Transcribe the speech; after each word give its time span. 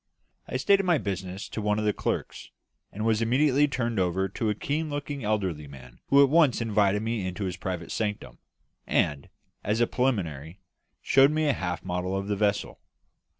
I 0.47 0.57
stated 0.57 0.81
my 0.83 0.97
business 0.97 1.47
to 1.49 1.61
one 1.61 1.77
of 1.77 1.85
the 1.85 1.93
clerks, 1.93 2.49
and 2.91 3.05
was 3.05 3.21
immediately 3.21 3.67
turned 3.67 3.99
over 3.99 4.27
to 4.29 4.49
a 4.49 4.55
keen 4.55 4.89
looking 4.89 5.23
elderly 5.23 5.67
man 5.67 5.99
who 6.07 6.23
at 6.23 6.29
once 6.31 6.59
invited 6.59 7.03
me 7.03 7.23
into 7.23 7.43
his 7.43 7.55
private 7.55 7.91
sanctum, 7.91 8.39
and, 8.87 9.29
as 9.63 9.79
a 9.79 9.85
preliminary, 9.85 10.59
showed 11.03 11.29
me 11.29 11.45
a 11.47 11.53
half 11.53 11.85
model 11.85 12.17
of 12.17 12.29
the 12.29 12.35
vessel. 12.35 12.79